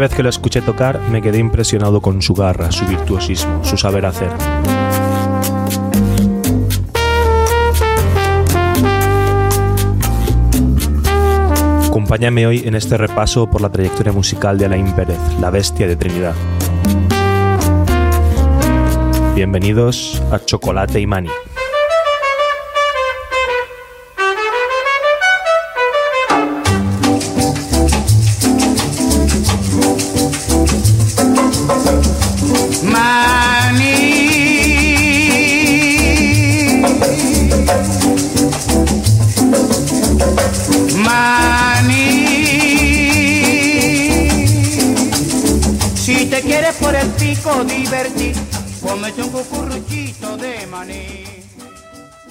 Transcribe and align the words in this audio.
vez 0.00 0.14
que 0.14 0.22
lo 0.22 0.30
escuché 0.30 0.62
tocar 0.62 0.98
me 1.10 1.20
quedé 1.20 1.38
impresionado 1.38 2.00
con 2.00 2.22
su 2.22 2.32
garra, 2.34 2.72
su 2.72 2.86
virtuosismo, 2.86 3.62
su 3.62 3.76
saber 3.76 4.06
hacer. 4.06 4.30
Acompáñame 11.86 12.46
hoy 12.46 12.62
en 12.64 12.74
este 12.74 12.96
repaso 12.96 13.50
por 13.50 13.60
la 13.60 13.70
trayectoria 13.70 14.12
musical 14.12 14.56
de 14.56 14.64
Alain 14.64 14.90
Pérez, 14.92 15.18
la 15.38 15.50
bestia 15.50 15.86
de 15.86 15.96
Trinidad. 15.96 16.34
Bienvenidos 19.34 20.22
a 20.32 20.38
Chocolate 20.38 20.98
y 20.98 21.06
Mani. 21.06 21.28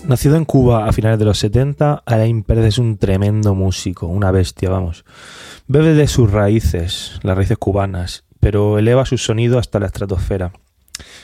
Nacido 0.06 0.38
en 0.38 0.46
Cuba 0.46 0.88
a 0.88 0.94
finales 0.94 1.20
de 1.20 1.26
los 1.26 1.38
70, 1.40 2.04
Alain 2.06 2.44
Pérez 2.44 2.66
es 2.66 2.78
un 2.78 2.98
tremendo 2.98 3.56
músico, 3.56 4.08
una 4.08 4.32
bestia, 4.32 4.70
vamos. 4.70 5.04
Bebe 5.68 5.94
de 5.96 6.08
sus 6.08 6.32
raíces, 6.32 7.20
las 7.24 7.36
raíces 7.36 7.58
cubanas, 7.58 8.24
pero 8.40 8.80
eleva 8.80 9.06
su 9.06 9.18
sonido 9.18 9.60
hasta 9.60 9.80
la 9.80 9.88
estratosfera. 9.88 10.54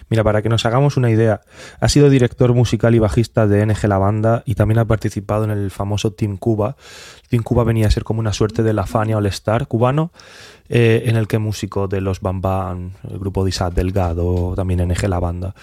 Mira, 0.10 0.24
para 0.24 0.42
que 0.42 0.50
nos 0.50 0.66
hagamos 0.66 0.98
una 0.98 1.10
idea, 1.10 1.42
ha 1.80 1.90
sido 1.90 2.10
director 2.10 2.54
musical 2.54 2.96
y 2.96 3.00
bajista 3.00 3.48
de 3.48 3.66
NG 3.66 3.88
La 3.88 3.98
Banda 3.98 4.44
y 4.46 4.56
también 4.56 4.80
ha 4.80 4.86
participado 4.86 5.44
en 5.44 5.52
el 5.52 5.72
famoso 5.72 6.14
Team 6.14 6.38
Cuba. 6.38 6.76
Team 7.30 7.44
Cuba 7.44 7.64
venía 7.64 7.88
a 7.88 7.92
ser 7.92 8.04
como 8.04 8.20
una 8.20 8.34
suerte 8.34 8.64
de 8.64 8.74
la 8.74 8.86
Fania 8.86 9.18
All 9.18 9.26
Star 9.28 9.68
cubano, 9.68 10.12
eh, 10.68 11.04
en 11.06 11.16
el 11.16 11.28
que 11.28 11.38
músicos 11.38 11.90
de 11.90 12.02
los 12.02 12.22
Bambam, 12.22 12.92
el 13.10 13.20
grupo 13.20 13.44
de 13.44 13.50
Isaac 13.50 13.74
Delgado, 13.74 14.54
también 14.56 14.88
NG 14.88 15.08
La 15.08 15.20
Banda, 15.20 15.54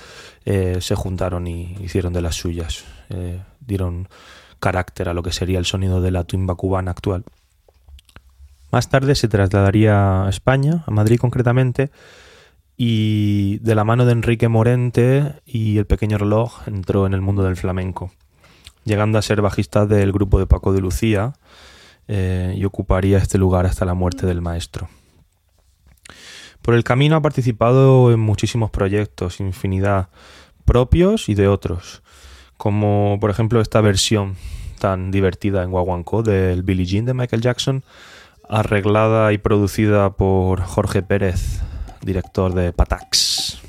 eh, 0.45 0.78
se 0.81 0.95
juntaron 0.95 1.47
y 1.47 1.77
hicieron 1.81 2.12
de 2.12 2.22
las 2.22 2.36
suyas. 2.36 2.84
Eh, 3.11 3.41
dieron 3.61 4.08
carácter 4.61 5.08
a 5.08 5.14
lo 5.14 5.23
que 5.23 5.33
sería 5.33 5.58
el 5.58 5.67
sonido 5.67 6.00
de 6.00 6.12
la 6.12 6.25
tumba 6.25 6.55
cubana 6.55 6.92
actual. 6.92 7.25
Más 8.70 8.89
tarde 8.89 9.14
se 9.17 9.28
trasladaría 9.28 10.25
a 10.25 10.30
España, 10.30 10.84
a 10.86 10.91
Madrid 10.92 11.19
concretamente, 11.19 11.91
y 12.77 13.58
de 13.58 13.75
la 13.75 13.84
mano 13.84 14.06
de 14.06 14.12
Enrique 14.12 14.48
Morente 14.48 15.34
y 15.45 15.78
el 15.78 15.86
pequeño 15.86 16.17
reloj 16.17 16.67
entró 16.67 17.06
en 17.06 17.12
el 17.12 17.20
mundo 17.20 17.42
del 17.42 17.56
flamenco, 17.56 18.12
llegando 18.84 19.19
a 19.19 19.23
ser 19.23 19.42
bajista 19.42 19.84
del 19.84 20.12
grupo 20.12 20.39
de 20.39 20.47
Paco 20.47 20.73
de 20.73 20.80
Lucía 20.80 21.34
eh, 22.08 22.55
y 22.56 22.64
ocuparía 22.64 23.19
este 23.19 23.39
lugar 23.39 23.67
hasta 23.67 23.84
la 23.84 23.95
muerte 23.95 24.27
del 24.27 24.41
maestro. 24.41 24.89
Por 26.61 26.75
el 26.75 26.84
camino 26.84 27.17
ha 27.17 27.22
participado 27.22 28.12
en 28.12 28.20
muchísimos 28.20 28.70
proyectos, 28.70 29.41
infinidad 29.41 30.08
propios 30.64 31.28
y 31.28 31.34
de 31.34 31.48
otros 31.48 32.03
como 32.62 33.19
por 33.20 33.28
ejemplo 33.28 33.61
esta 33.61 33.80
versión 33.80 34.36
tan 34.79 35.11
divertida 35.11 35.64
en 35.64 35.73
Guaguancó 35.73 36.23
del 36.23 36.62
Billie 36.62 36.86
Jean 36.86 37.05
de 37.05 37.12
Michael 37.12 37.42
Jackson, 37.42 37.83
arreglada 38.48 39.33
y 39.33 39.39
producida 39.39 40.11
por 40.11 40.61
Jorge 40.62 41.02
Pérez, 41.02 41.61
director 42.02 42.55
de 42.55 42.73
Patax. 42.73 43.61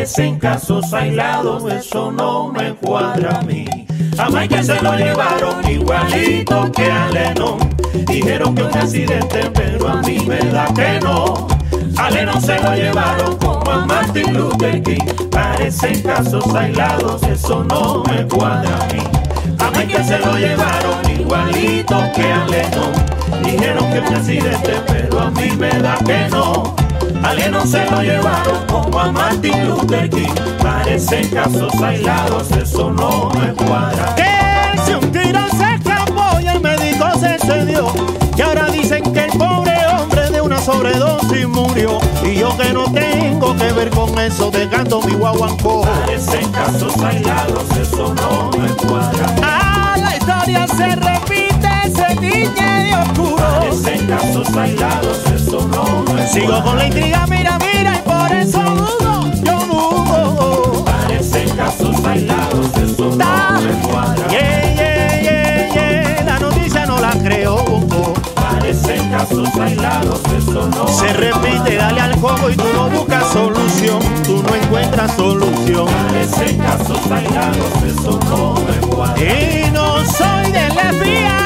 King. 0.00 0.06
Parecen 0.06 0.38
casos 0.38 0.94
aislados, 0.94 1.70
eso 1.70 2.10
no 2.10 2.48
me 2.48 2.74
cuadra 2.74 3.38
a 3.38 3.42
mí. 3.42 3.66
A 4.16 4.30
Michael 4.30 4.64
se 4.64 4.80
lo 4.80 4.96
llevaron 4.96 5.70
igualito 5.70 6.72
que 6.72 6.90
a 6.90 7.10
Lennon. 7.10 7.58
Dijeron 8.06 8.54
que 8.54 8.62
un 8.62 8.78
accidente, 8.78 9.50
pero 9.52 9.88
a 9.88 9.96
mí 9.96 10.20
me 10.26 10.38
da 10.38 10.66
que 10.74 11.00
no. 11.00 11.48
A 11.98 12.10
Lennon 12.10 12.40
se 12.40 12.58
lo 12.60 12.74
llevaron 12.74 13.36
como 13.36 13.70
a 13.70 13.84
Martin 13.84 14.32
Luther 14.32 14.82
King. 14.82 15.04
Parecen 15.30 16.00
casos 16.02 16.54
aislados, 16.54 17.22
eso 17.24 17.62
no 17.64 18.02
me 18.04 18.26
cuadra 18.26 18.70
a 18.74 18.86
mí. 18.94 19.02
A 19.58 19.70
Michael 19.70 20.04
se 20.04 20.18
lo 20.18 20.38
llevaron 20.38 21.10
igualito 21.10 22.02
que 22.14 22.32
a 22.32 22.46
Lennon. 22.46 23.44
Dijeron 23.44 23.92
que 23.92 24.00
un 24.00 24.14
accidente, 24.14 24.80
pero 24.86 25.20
a 25.20 25.30
mí 25.30 25.50
me 25.58 25.68
da 25.68 25.96
que 25.98 26.28
no. 26.30 26.79
A 27.22 27.34
Lennon 27.34 27.66
se 27.68 27.84
lo 27.90 28.02
llevaron 28.02 28.66
como 28.66 28.98
a 28.98 29.12
Martin 29.12 29.68
Luther 29.68 30.08
King. 30.10 30.34
Parecen 30.62 31.28
casos 31.28 31.72
aislados, 31.82 32.50
eso 32.52 32.90
no 32.90 33.30
me 33.30 33.52
cuadra. 33.54 34.14
Que 34.16 34.80
si 34.84 34.92
un 34.94 35.12
tiro 35.12 35.40
se 35.56 35.74
escapó 35.74 36.40
y 36.40 36.46
el 36.48 36.60
médico 36.60 37.06
se 37.18 37.34
excedió. 37.34 37.92
Y 38.36 38.42
ahora 38.42 38.70
dicen 38.70 39.02
que 39.12 39.24
el 39.26 39.38
pobre 39.38 39.76
hombre 39.98 40.30
de 40.30 40.40
una 40.40 40.58
sobredosis 40.60 41.46
murió. 41.46 41.98
Y 42.24 42.36
yo 42.36 42.56
que 42.56 42.72
no 42.72 42.90
tengo 42.92 43.54
que 43.56 43.72
ver 43.72 43.90
con 43.90 44.18
eso, 44.18 44.50
dejando 44.50 45.02
mi 45.02 45.12
guaguancó. 45.12 45.82
Parecen 45.82 46.50
casos 46.52 46.96
aislados, 47.02 47.64
eso 47.80 48.14
no 48.14 48.50
me 48.58 48.68
cuadra. 48.86 49.26
Ah, 49.42 49.96
la 49.98 50.16
historia 50.16 50.66
se 50.66 50.96
repite, 50.96 51.19
se 52.08 52.16
tiñe 52.16 52.84
de 52.84 52.94
oscuro. 52.96 53.36
Parecen 53.36 54.06
casos 54.06 54.56
aislados, 54.56 55.18
eso 55.34 55.68
no 55.68 56.04
Sigo 56.32 56.62
con 56.62 56.76
la 56.78 56.86
intriga, 56.86 57.26
mira, 57.26 57.58
mira, 57.58 57.94
y 57.98 58.08
por 58.08 58.32
eso 58.32 58.60
dudo, 58.60 59.30
yo 59.42 59.58
dudo. 59.66 60.84
Parecen 60.84 61.48
casos 61.56 61.96
aislados, 62.04 62.66
eso 62.76 63.04
no 63.10 63.16
Da. 63.16 63.60
me 63.60 63.88
cuadra. 63.88 64.28
Yeah, 64.28 64.74
yeah, 64.74 65.22
yeah, 65.22 65.72
yeah, 65.72 66.22
la 66.24 66.38
noticia 66.38 66.86
no 66.86 66.98
la 67.00 67.10
creo. 67.22 67.64
Parecen 68.34 69.10
casos 69.10 69.48
aislados, 69.60 70.20
eso 70.38 70.68
no 70.68 70.86
Se 70.88 71.04
me 71.06 71.12
repite, 71.14 71.56
cuadra. 71.56 71.76
dale 71.76 72.00
al 72.00 72.14
juego 72.20 72.50
y 72.50 72.56
tú 72.56 72.64
no 72.74 72.88
buscas 72.90 73.24
solución, 73.32 73.98
tú 74.24 74.42
no 74.42 74.54
encuentras 74.54 75.16
solución. 75.16 75.86
Parecen 75.86 76.58
casos 76.58 77.10
aislados, 77.10 77.72
eso 77.86 78.20
no 78.28 78.54
me 78.54 78.86
cuadra. 78.86 79.20
Y 79.22 79.70
no 79.72 80.04
soy 80.06 80.52
del 80.52 80.72
FBI 80.72 81.39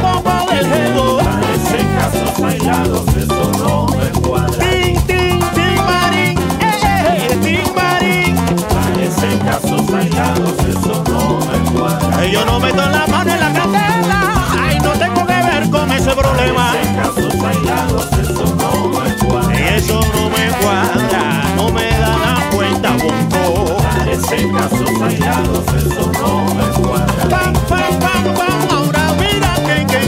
tampoco 0.00 0.50
del 0.52 0.66
juego. 0.68 1.18
Parecen 1.18 1.86
casos 1.98 3.14
eso 3.16 3.52
no 3.58 3.86
me 3.96 4.20
cuadra. 4.20 4.58
Tin, 4.58 4.94
tin, 5.06 5.38
tin, 5.54 5.76
marín, 5.86 6.38
eh, 6.60 7.28
eh, 7.30 7.38
tin, 7.42 7.74
marín. 7.74 8.36
Parecen 8.68 9.38
casos 9.40 9.94
aislados, 9.94 10.54
eso 10.68 11.04
no 11.08 11.38
me 11.46 11.70
cuadra. 11.72 12.16
Ay, 12.18 12.30
Yo 12.32 12.44
no 12.44 12.60
meto 12.60 12.76
la 12.76 13.06
mano 13.06 13.32
en 13.32 13.40
la 13.40 13.52
candela, 13.52 14.34
ay, 14.60 14.78
no 14.80 14.90
tengo 14.92 15.26
que 15.26 15.34
ver 15.34 15.70
con 15.70 15.90
ese 15.92 16.10
problema. 16.14 16.72
Parecen 16.72 16.96
casos 16.96 17.34
aislados, 17.44 18.06
eso 18.12 18.56
no 18.56 18.88
me 18.88 19.08
Y 19.10 19.26
cuadra. 19.26 19.76
eso 19.76 20.00
no 20.14 20.30
me 20.30 20.48
cuadra, 20.62 21.42
no 21.56 21.70
me 21.72 21.90
da 21.90 22.16
la 22.18 22.50
cuenta, 22.54 22.90
bonco. 22.92 23.76
Parecen 23.98 24.52
casos 24.52 25.02
aislados, 25.02 25.64
eso 25.76 26.12
no 26.12 26.54
me 26.54 26.64
cuadra. 26.82 27.52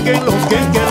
Que, 0.04 0.12
que, 0.12 0.72
que, 0.72 0.83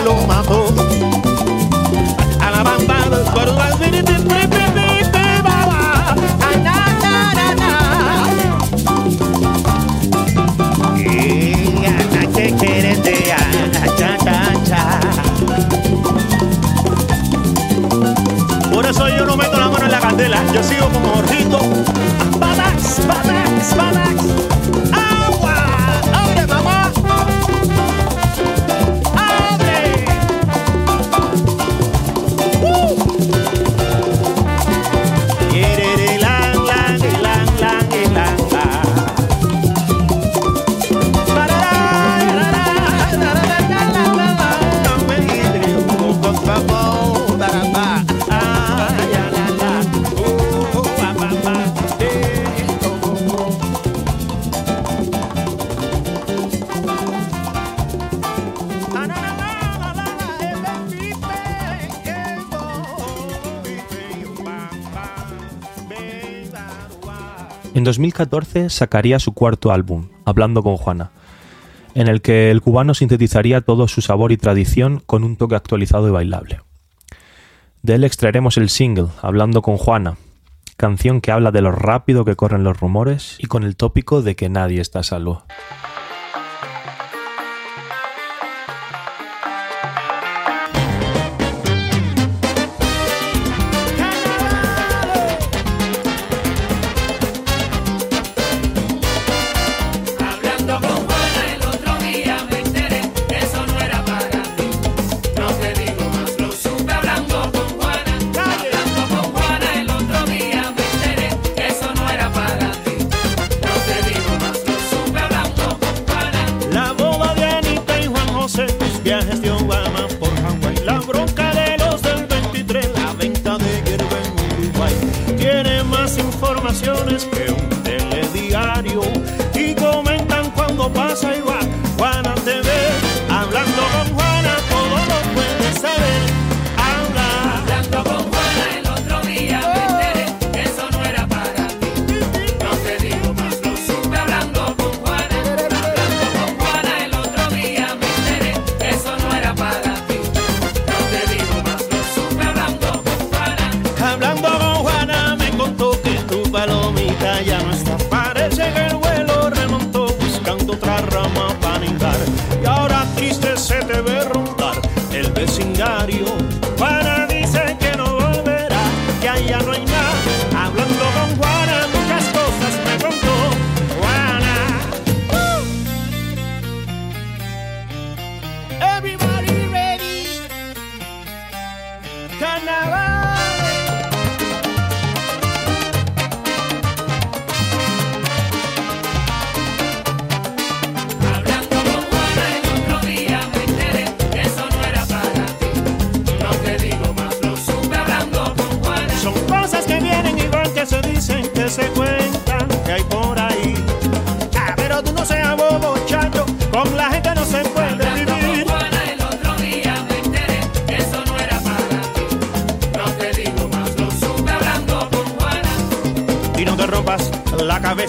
2014 68.04 68.68
sacaría 68.68 69.18
su 69.18 69.32
cuarto 69.32 69.72
álbum, 69.72 70.08
Hablando 70.26 70.62
con 70.62 70.76
Juana, 70.76 71.10
en 71.94 72.08
el 72.08 72.20
que 72.20 72.50
el 72.50 72.60
cubano 72.60 72.92
sintetizaría 72.92 73.62
todo 73.62 73.88
su 73.88 74.02
sabor 74.02 74.30
y 74.30 74.36
tradición 74.36 75.02
con 75.06 75.24
un 75.24 75.36
toque 75.36 75.54
actualizado 75.54 76.08
y 76.08 76.10
bailable. 76.10 76.60
De 77.82 77.94
él 77.94 78.04
extraeremos 78.04 78.58
el 78.58 78.68
single, 78.68 79.08
Hablando 79.22 79.62
con 79.62 79.78
Juana, 79.78 80.18
canción 80.76 81.22
que 81.22 81.32
habla 81.32 81.50
de 81.50 81.62
lo 81.62 81.72
rápido 81.72 82.26
que 82.26 82.36
corren 82.36 82.62
los 82.62 82.78
rumores 82.78 83.36
y 83.38 83.46
con 83.46 83.62
el 83.62 83.74
tópico 83.74 84.20
de 84.20 84.36
que 84.36 84.50
nadie 84.50 84.82
está 84.82 84.98
a 84.98 85.04
salvo. 85.04 85.44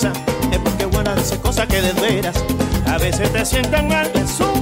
Es 0.04 0.60
porque 0.60 0.86
buena 0.86 1.16
dice 1.16 1.40
cosas 1.40 1.68
que 1.68 1.82
de 1.82 1.94
veras 1.94 2.36
a 2.86 2.98
veces 2.98 3.32
te 3.32 3.46
sientan 3.46 3.88
mal, 3.88 4.12
es 4.14 4.40
un 4.42 4.55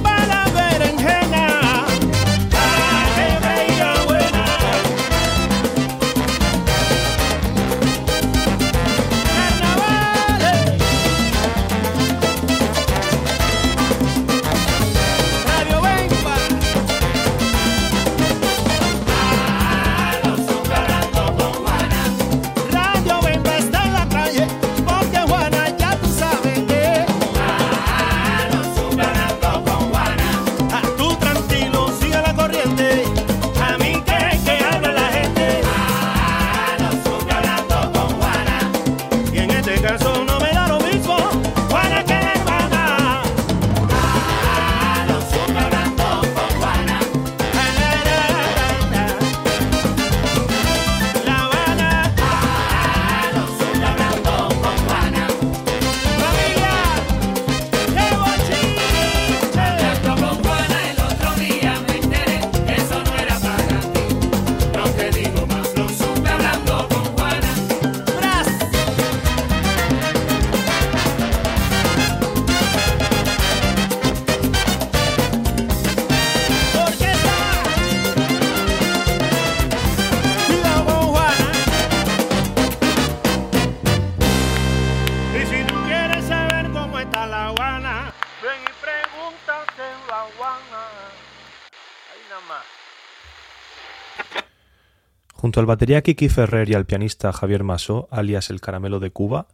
Junto 95.44 95.60
al 95.60 95.66
batería 95.66 96.02
Kiki 96.02 96.30
Ferrer 96.30 96.70
y 96.70 96.74
al 96.74 96.86
pianista 96.86 97.30
Javier 97.32 97.64
Masó, 97.64 98.08
alias 98.10 98.48
el 98.48 98.62
Caramelo 98.62 98.98
de 98.98 99.10
Cuba, 99.10 99.46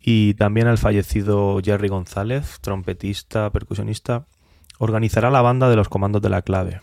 y 0.00 0.34
también 0.34 0.66
al 0.66 0.78
fallecido 0.78 1.60
Jerry 1.62 1.88
González, 1.88 2.58
trompetista, 2.60 3.50
percusionista, 3.50 4.26
organizará 4.78 5.30
la 5.30 5.42
banda 5.42 5.68
de 5.68 5.76
los 5.76 5.88
Comandos 5.88 6.22
de 6.22 6.30
la 6.30 6.42
Clave 6.42 6.80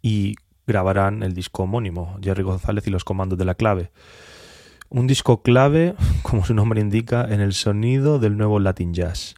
y 0.00 0.36
grabarán 0.66 1.22
el 1.22 1.34
disco 1.34 1.64
homónimo, 1.64 2.16
Jerry 2.22 2.44
González 2.44 2.86
y 2.86 2.90
los 2.90 3.04
Comandos 3.04 3.38
de 3.38 3.44
la 3.44 3.56
Clave. 3.56 3.90
Un 4.88 5.06
disco 5.06 5.42
clave, 5.42 5.94
como 6.22 6.44
su 6.44 6.54
nombre 6.54 6.80
indica, 6.80 7.26
en 7.28 7.40
el 7.40 7.52
sonido 7.52 8.18
del 8.18 8.36
nuevo 8.36 8.58
Latin 8.58 8.94
Jazz, 8.94 9.34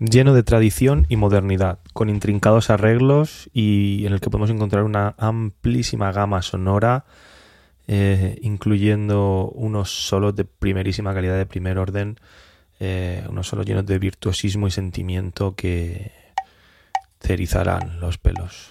lleno 0.00 0.34
de 0.34 0.42
tradición 0.42 1.06
y 1.08 1.16
modernidad, 1.16 1.78
con 1.92 2.08
intrincados 2.08 2.70
arreglos 2.70 3.48
y 3.52 4.04
en 4.06 4.12
el 4.12 4.20
que 4.20 4.30
podemos 4.30 4.50
encontrar 4.50 4.82
una 4.82 5.14
amplísima 5.18 6.10
gama 6.10 6.42
sonora 6.42 7.04
eh, 7.92 8.38
incluyendo 8.42 9.50
unos 9.52 9.90
solos 9.90 10.36
de 10.36 10.44
primerísima 10.44 11.12
calidad, 11.12 11.36
de 11.36 11.44
primer 11.44 11.76
orden, 11.76 12.20
eh, 12.78 13.26
unos 13.28 13.48
solos 13.48 13.66
llenos 13.66 13.84
de 13.84 13.98
virtuosismo 13.98 14.68
y 14.68 14.70
sentimiento 14.70 15.56
que 15.56 16.12
te 17.18 17.32
erizarán 17.32 17.98
los 17.98 18.16
pelos. 18.16 18.70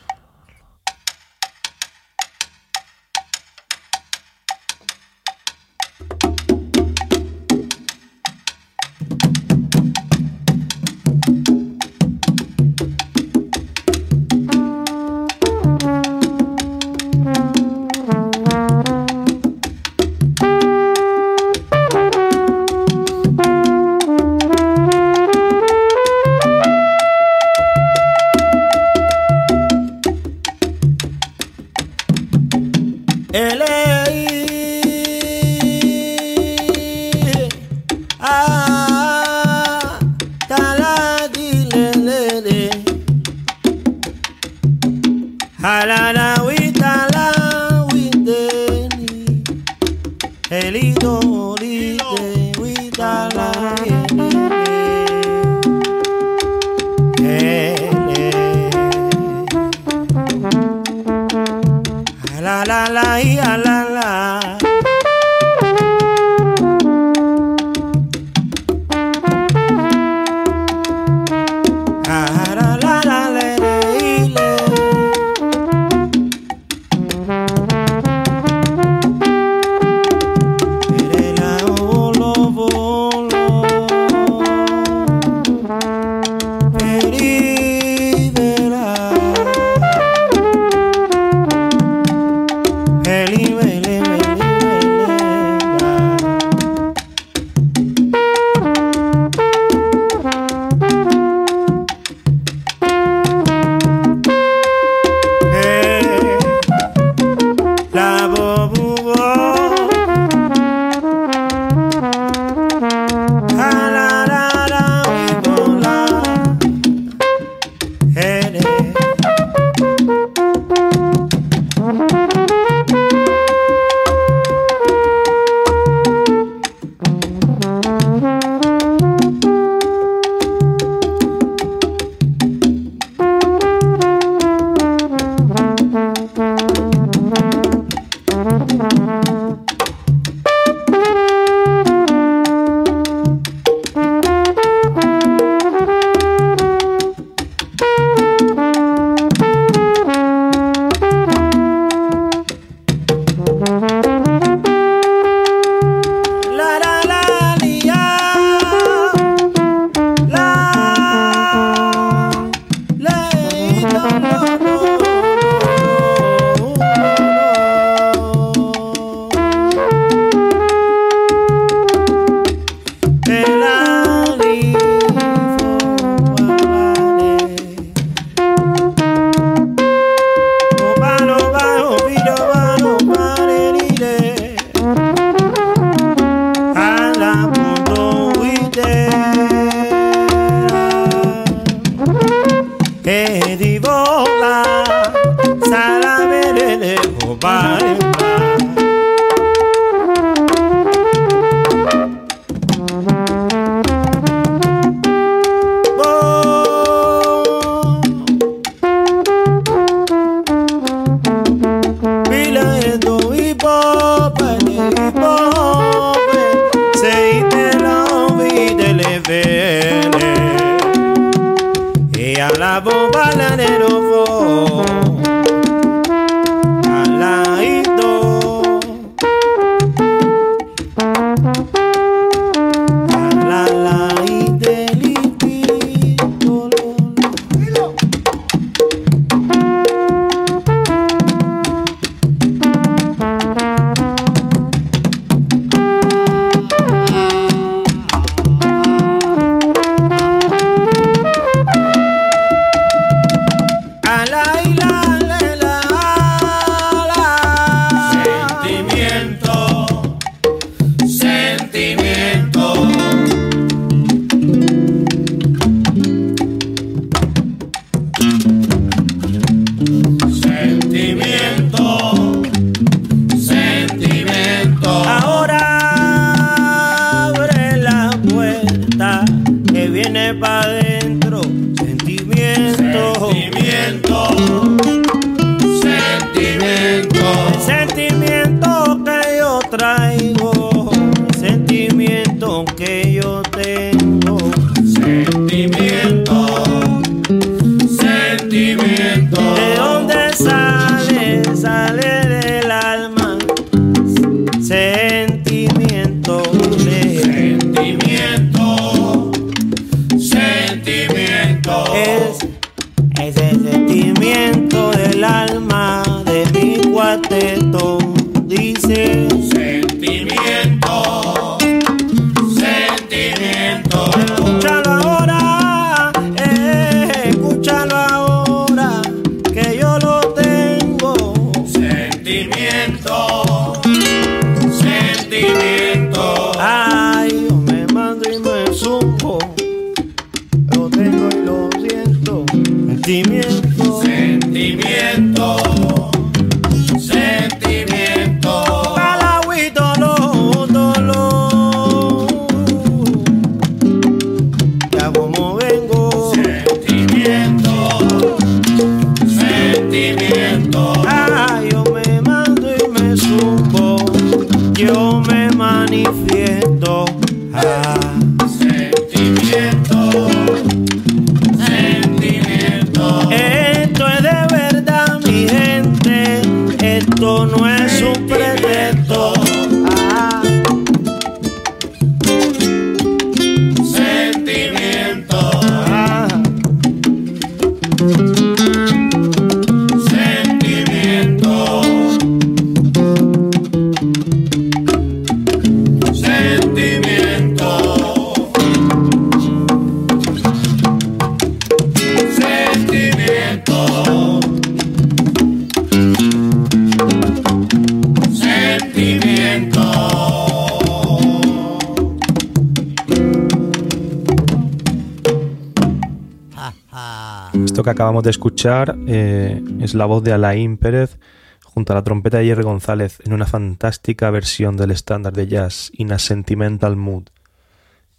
Acabamos 418.00 418.24
de 418.24 418.29
escuchar 418.29 418.96
eh, 419.07 419.62
es 419.81 419.94
la 419.94 420.05
voz 420.05 420.24
de 420.24 420.31
Alain 420.31 420.77
Pérez 420.77 421.20
junto 421.66 421.92
a 421.92 421.98
la 421.98 422.01
trompeta 422.01 422.38
de 422.38 422.46
Jerry 422.46 422.64
González 422.64 423.20
en 423.25 423.33
una 423.33 423.46
fantástica 423.46 424.31
versión 424.31 424.77
del 424.77 424.92
estándar 424.92 425.33
de 425.33 425.48
jazz 425.48 425.92
In 425.96 426.14
a 426.14 426.18
Sentimental 426.18 426.96
Mood, 426.96 427.25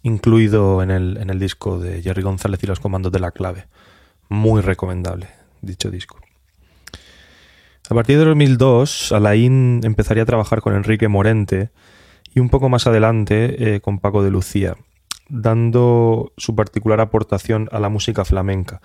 incluido 0.03 0.83
en 0.83 0.91
el, 0.91 1.17
en 1.17 1.31
el 1.31 1.39
disco 1.39 1.79
de 1.79 2.03
Jerry 2.03 2.21
González 2.21 2.63
y 2.63 2.67
los 2.67 2.79
comandos 2.79 3.11
de 3.11 3.21
la 3.21 3.31
clave. 3.31 3.65
Muy 4.29 4.61
recomendable 4.61 5.29
dicho 5.61 5.89
disco. 5.89 6.19
A 7.89 7.95
partir 7.95 8.19
de 8.19 8.25
2002, 8.25 9.13
Alain 9.13 9.81
empezaría 9.83 10.21
a 10.21 10.27
trabajar 10.27 10.61
con 10.61 10.75
Enrique 10.75 11.07
Morente 11.07 11.71
y 12.35 12.39
un 12.39 12.51
poco 12.51 12.69
más 12.69 12.85
adelante 12.85 13.77
eh, 13.77 13.81
con 13.81 13.97
Paco 13.97 14.21
de 14.21 14.29
Lucía, 14.29 14.77
dando 15.27 16.33
su 16.37 16.55
particular 16.55 17.01
aportación 17.01 17.67
a 17.71 17.79
la 17.79 17.89
música 17.89 18.25
flamenca 18.25 18.79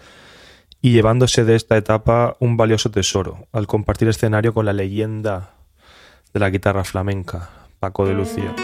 y 0.81 0.93
llevándose 0.93 1.45
de 1.45 1.57
esta 1.57 1.77
etapa 1.77 2.37
un 2.41 2.57
valioso 2.57 2.91
tesoro 2.91 3.47
al 3.53 3.67
compartir 3.67 4.09
escenario 4.09 4.55
con 4.55 4.67
la 4.67 4.73
leyenda 4.73 5.53
de 6.33 6.41
la 6.41 6.51
guitarra 6.51 6.85
flamenca, 6.85 7.51
Paco 7.79 8.07
de 8.07 8.15
Lucía. 8.15 8.55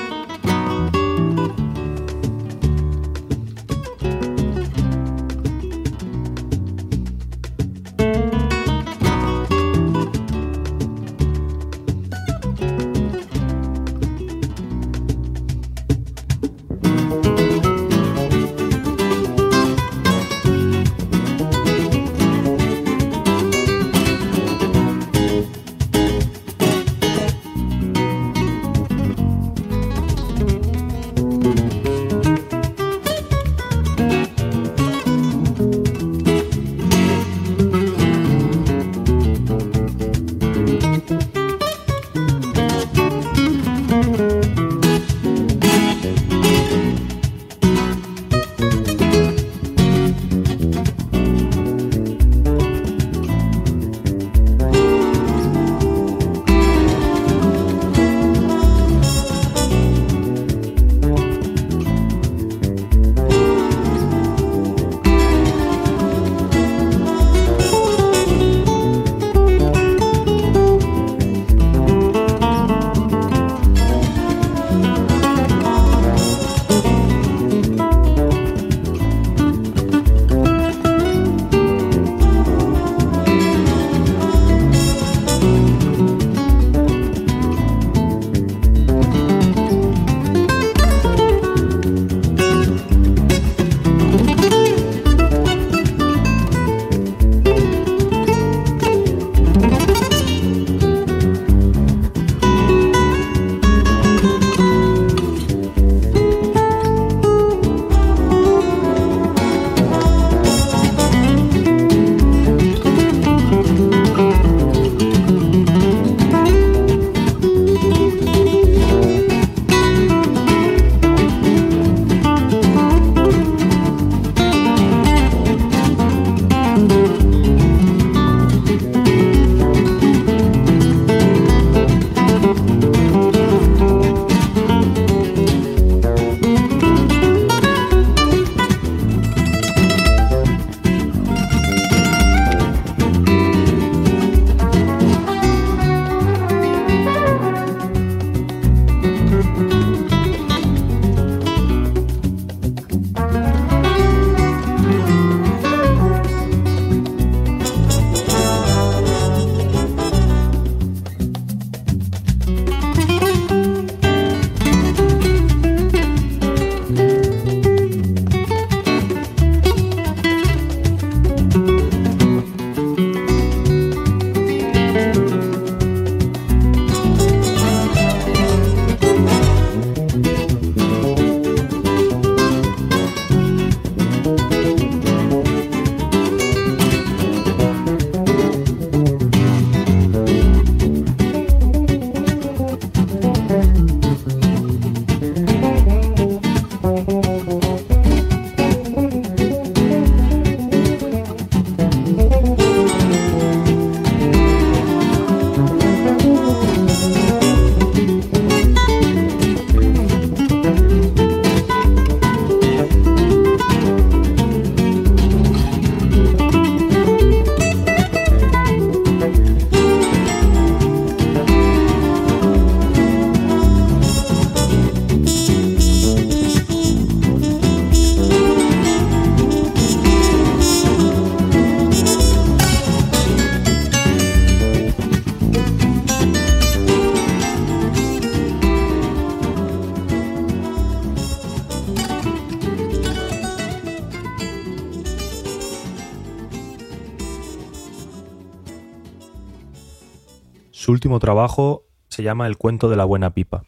Su 250.92 250.94
último 250.94 251.20
trabajo 251.20 251.87
se 252.09 252.22
llama 252.22 252.46
El 252.46 252.59
cuento 252.59 252.90
de 252.90 252.96
la 252.96 253.07
buena 253.07 253.33
pipa, 253.33 253.64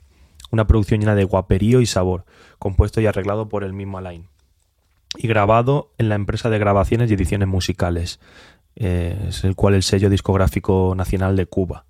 una 0.50 0.66
producción 0.66 1.00
llena 1.00 1.14
de 1.14 1.24
guaperío 1.24 1.80
y 1.80 1.86
sabor, 1.86 2.26
compuesto 2.58 3.00
y 3.00 3.06
arreglado 3.06 3.48
por 3.48 3.64
el 3.64 3.72
mismo 3.72 3.96
Alain, 3.96 4.28
y 5.16 5.26
grabado 5.26 5.90
en 5.96 6.10
la 6.10 6.16
empresa 6.16 6.50
de 6.50 6.58
grabaciones 6.58 7.10
y 7.10 7.14
ediciones 7.14 7.48
musicales, 7.48 8.20
eh, 8.76 9.28
es 9.30 9.42
el 9.44 9.56
cual 9.56 9.72
el 9.72 9.82
sello 9.82 10.10
discográfico 10.10 10.92
nacional 10.94 11.34
de 11.34 11.46
Cuba. 11.46 11.86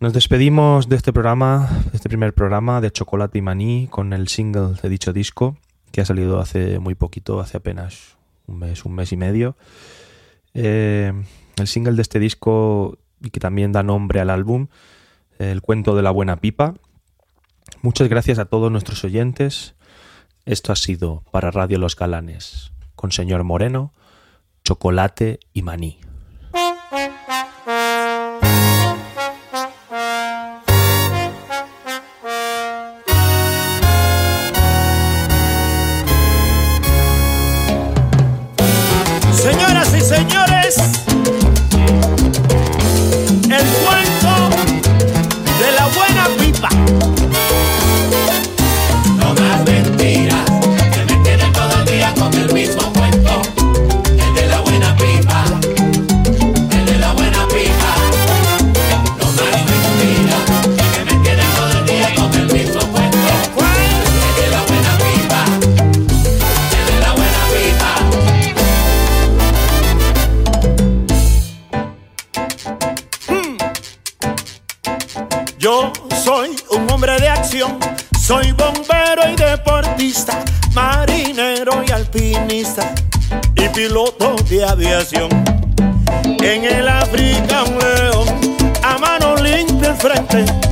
Nos 0.00 0.14
despedimos 0.14 0.88
de 0.88 0.96
este 0.96 1.12
programa, 1.12 1.68
de 1.90 1.96
este 1.98 2.08
primer 2.08 2.32
programa 2.32 2.80
de 2.80 2.90
Chocolate 2.90 3.36
y 3.36 3.42
Maní, 3.42 3.86
con 3.90 4.14
el 4.14 4.28
single 4.28 4.76
de 4.82 4.88
dicho 4.88 5.12
disco, 5.12 5.58
que 5.90 6.00
ha 6.00 6.06
salido 6.06 6.40
hace 6.40 6.78
muy 6.78 6.94
poquito, 6.94 7.38
hace 7.38 7.58
apenas 7.58 8.16
un 8.46 8.60
mes, 8.60 8.86
un 8.86 8.94
mes 8.94 9.12
y 9.12 9.18
medio. 9.18 9.58
Eh, 10.54 11.12
el 11.58 11.66
single 11.66 11.96
de 11.96 12.02
este 12.02 12.18
disco, 12.18 12.96
y 13.22 13.30
que 13.30 13.40
también 13.40 13.72
da 13.72 13.82
nombre 13.82 14.20
al 14.20 14.30
álbum, 14.30 14.68
El 15.38 15.62
cuento 15.62 15.96
de 15.96 16.02
la 16.02 16.10
buena 16.10 16.36
pipa. 16.36 16.74
Muchas 17.80 18.08
gracias 18.08 18.38
a 18.38 18.44
todos 18.44 18.70
nuestros 18.70 19.02
oyentes. 19.04 19.74
Esto 20.44 20.72
ha 20.72 20.76
sido 20.76 21.24
para 21.30 21.50
Radio 21.50 21.78
Los 21.78 21.96
Galanes, 21.96 22.72
con 22.94 23.12
señor 23.12 23.42
Moreno, 23.44 23.92
Chocolate 24.64 25.40
y 25.52 25.62
Maní. 25.62 26.01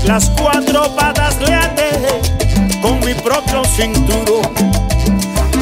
Las 0.06 0.28
cuatro 0.30 0.90
patas 0.96 1.40
le 1.40 1.54
até 1.54 1.92
con 2.82 2.98
mi 3.00 3.14
propio 3.14 3.62
cinturón. 3.64 4.42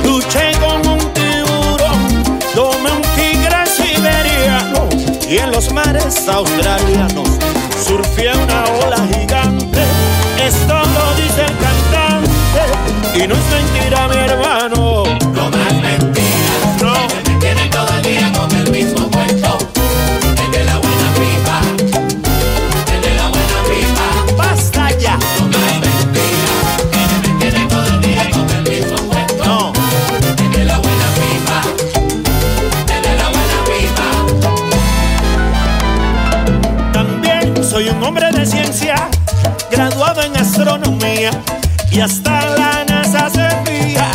Luché 0.02 0.52
con 0.58 0.88
un 0.88 0.98
tiburón, 1.12 2.40
tomé 2.54 2.90
un 2.92 3.02
tigre 3.14 3.66
siberiano 3.66 4.88
y 5.28 5.36
en 5.36 5.50
los 5.50 5.70
mares 5.70 6.26
australianos 6.28 7.28
surfé 7.84 8.30
una 8.30 8.64
ola 8.86 9.06
gigante. 9.12 9.82
Esto 10.42 10.72
lo 10.72 11.14
dice 11.22 11.42
el 11.42 11.56
cantante 11.58 13.22
y 13.22 13.28
no 13.28 13.34
es 13.34 13.44
mentira, 13.50 14.08
mi 14.08 14.16
hermano. 14.16 15.07
Un 37.90 38.02
hombre 38.02 38.30
de 38.32 38.44
ciencia, 38.44 38.94
graduado 39.70 40.22
en 40.22 40.36
astronomía 40.36 41.30
y 41.90 42.00
hasta 42.00 42.46
la 42.56 42.84
NASA 42.84 43.30
se 43.30 43.48
fía 43.64 44.10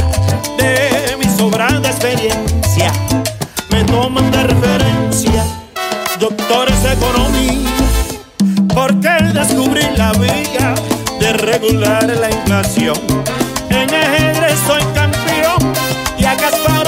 de 0.58 1.18
mi 1.18 1.26
sobrada 1.26 1.90
experiencia. 1.90 2.92
Me 3.70 3.84
toman 3.86 4.30
de 4.32 4.44
referencia 4.44 5.44
doctores 6.20 6.84
de 6.84 6.94
economía 6.94 7.70
porque 8.74 9.10
descubrí 9.34 9.84
la 9.96 10.12
vía 10.14 10.76
de 11.20 11.34
regular 11.34 12.06
la 12.06 12.30
inflación. 12.30 12.98
En 13.70 13.94
ajedrez 13.94 14.60
soy 14.68 14.84
campeón 14.94 15.74
y 16.18 16.26
a 16.26 16.36
Kasparov 16.36 16.83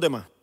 Gracias. 0.00 0.39